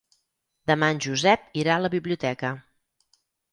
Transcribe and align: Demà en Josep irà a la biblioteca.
Demà 0.71 0.89
en 0.93 1.01
Josep 1.07 1.45
irà 1.65 1.75
a 1.77 1.85
la 1.85 1.93
biblioteca. 1.99 2.53